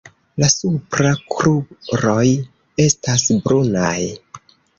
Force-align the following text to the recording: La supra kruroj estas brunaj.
La 0.43 0.47
supra 0.51 1.11
kruroj 1.33 2.25
estas 2.87 3.27
brunaj. 3.45 3.95